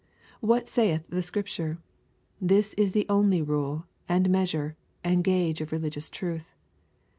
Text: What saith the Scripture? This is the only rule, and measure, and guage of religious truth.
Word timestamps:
What 0.39 0.67
saith 0.67 1.03
the 1.09 1.21
Scripture? 1.21 1.77
This 2.41 2.73
is 2.73 2.93
the 2.93 3.05
only 3.07 3.43
rule, 3.43 3.85
and 4.09 4.31
measure, 4.31 4.75
and 5.03 5.23
guage 5.23 5.61
of 5.61 5.71
religious 5.71 6.09
truth. 6.09 6.55